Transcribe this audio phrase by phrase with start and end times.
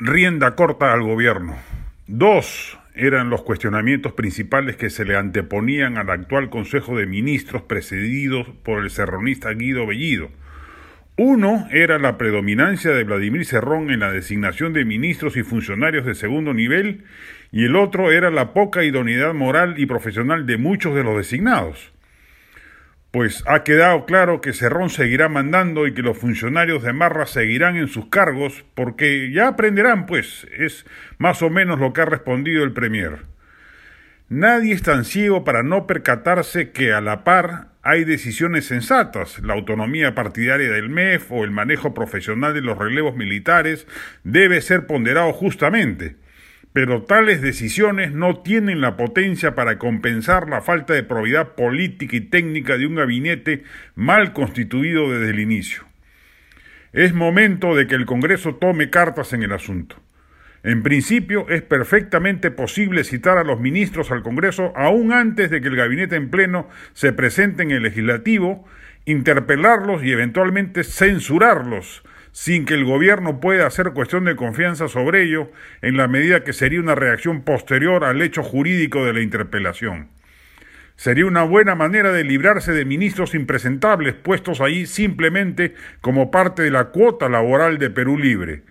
[0.00, 1.56] rienda corta al gobierno.
[2.06, 8.46] Dos eran los cuestionamientos principales que se le anteponían al actual Consejo de Ministros precedidos
[8.62, 10.30] por el serronista Guido Bellido.
[11.16, 16.14] Uno era la predominancia de Vladimir Cerrón en la designación de ministros y funcionarios de
[16.14, 17.02] segundo nivel
[17.50, 21.92] y el otro era la poca idoneidad moral y profesional de muchos de los designados
[23.10, 27.76] pues ha quedado claro que Cerrón seguirá mandando y que los funcionarios de Marra seguirán
[27.76, 30.84] en sus cargos porque ya aprenderán, pues, es
[31.16, 33.26] más o menos lo que ha respondido el Premier.
[34.28, 39.38] Nadie es tan ciego para no percatarse que a la par hay decisiones sensatas.
[39.38, 43.86] La autonomía partidaria del MEF o el manejo profesional de los relevos militares
[44.24, 46.16] debe ser ponderado justamente
[46.80, 52.20] pero tales decisiones no tienen la potencia para compensar la falta de probidad política y
[52.20, 53.64] técnica de un gabinete
[53.96, 55.82] mal constituido desde el inicio.
[56.92, 59.96] Es momento de que el Congreso tome cartas en el asunto.
[60.62, 65.66] En principio, es perfectamente posible citar a los ministros al Congreso aún antes de que
[65.66, 68.68] el gabinete en pleno se presente en el legislativo,
[69.04, 72.04] interpelarlos y eventualmente censurarlos
[72.38, 75.50] sin que el gobierno pueda hacer cuestión de confianza sobre ello,
[75.82, 80.10] en la medida que sería una reacción posterior al hecho jurídico de la interpelación.
[80.94, 86.70] Sería una buena manera de librarse de ministros impresentables puestos ahí simplemente como parte de
[86.70, 88.62] la cuota laboral de Perú Libre.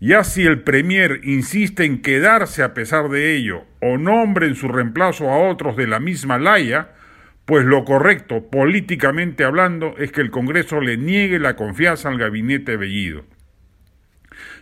[0.00, 4.66] Ya si el Premier insiste en quedarse a pesar de ello o nombre en su
[4.66, 6.88] reemplazo a otros de la misma laya,
[7.46, 12.76] pues lo correcto, políticamente hablando, es que el Congreso le niegue la confianza al gabinete
[12.76, 13.24] Bellido.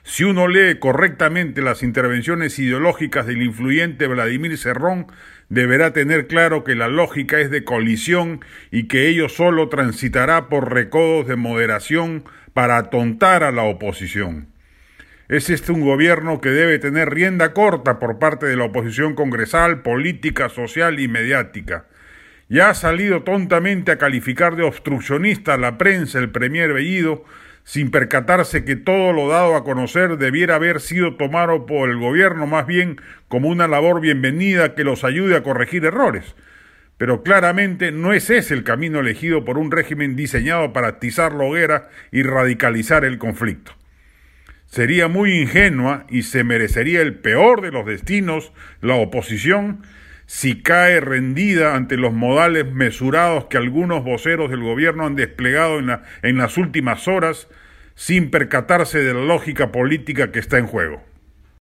[0.03, 5.07] Si uno lee correctamente las intervenciones ideológicas del influyente Vladimir Cerrón,
[5.49, 10.75] deberá tener claro que la lógica es de colisión y que ello solo transitará por
[10.75, 14.49] recodos de moderación para atontar a la oposición.
[15.29, 19.81] Es este un gobierno que debe tener rienda corta por parte de la oposición congresal,
[19.81, 21.87] política, social y mediática
[22.49, 27.25] ya ha salido tontamente a calificar de obstruccionista a la prensa el Premier Bellido,
[27.65, 32.47] sin percatarse que todo lo dado a conocer debiera haber sido tomado por el gobierno
[32.47, 36.35] más bien como una labor bienvenida que los ayude a corregir errores.
[36.99, 41.45] Pero claramente no es ese el camino elegido por un régimen diseñado para atizar la
[41.45, 43.73] hoguera y radicalizar el conflicto.
[44.67, 49.83] Sería muy ingenua y se merecería el peor de los destinos la oposición
[50.27, 55.99] si cae rendida ante los modales mesurados que algunos voceros del gobierno han desplegado en,
[56.23, 57.49] en las últimas horas
[57.95, 61.03] sin percatarse de la lógica política que está en juego.